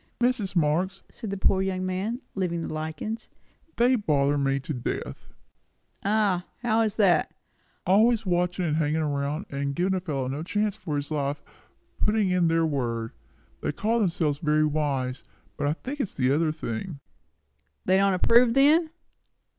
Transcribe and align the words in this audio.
"Mrs. 0.19 0.55
Marx," 0.55 1.03
said 1.11 1.29
the 1.29 1.37
poor 1.37 1.61
young 1.61 1.85
man, 1.85 2.21
leaving 2.33 2.61
the 2.63 2.73
lichens, 2.73 3.29
"they 3.75 3.95
bother 3.95 4.35
me 4.35 4.59
to 4.59 4.73
death!" 4.73 5.31
"Ah? 6.03 6.47
How 6.63 6.81
is 6.81 6.95
that?" 6.95 7.31
"Always 7.85 8.25
watching, 8.25 8.65
and 8.65 8.77
hanging 8.77 9.03
around, 9.03 9.45
and 9.51 9.75
giving 9.75 9.93
a 9.93 9.99
fellow 9.99 10.27
no 10.27 10.41
chance 10.41 10.75
for 10.75 10.95
his 10.95 11.11
life, 11.11 11.43
and 11.99 12.03
putting 12.07 12.31
in 12.31 12.47
their 12.47 12.65
word. 12.65 13.11
They 13.61 13.71
call 13.71 13.99
themselves 13.99 14.39
very 14.39 14.65
wise, 14.65 15.23
but 15.55 15.67
I 15.67 15.73
think 15.73 15.99
it 15.99 16.07
is 16.09 16.15
the 16.15 16.31
other 16.31 16.51
thing." 16.51 16.99
"They 17.85 17.97
don't 17.97 18.15
approve, 18.15 18.55
then?" 18.55 18.89